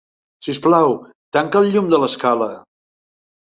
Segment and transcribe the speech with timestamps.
[0.47, 0.95] Sisplau,
[1.39, 2.51] tanca el llum de l'escala.